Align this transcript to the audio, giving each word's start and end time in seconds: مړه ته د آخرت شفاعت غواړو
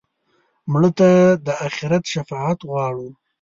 مړه 0.71 0.89
ته 0.99 1.09
د 1.45 1.47
آخرت 1.67 2.03
شفاعت 2.13 2.59
غواړو 2.69 3.07